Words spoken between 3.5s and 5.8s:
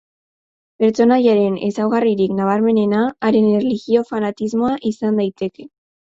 erlijio-fanatismoa izan daiteke.